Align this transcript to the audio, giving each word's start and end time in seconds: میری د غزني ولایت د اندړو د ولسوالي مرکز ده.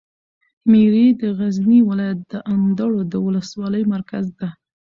میری 0.71 1.07
د 1.21 1.23
غزني 1.37 1.79
ولایت 1.89 2.19
د 2.31 2.33
اندړو 2.53 2.99
د 3.11 3.13
ولسوالي 3.25 3.83
مرکز 3.93 4.25
ده. 4.39 4.49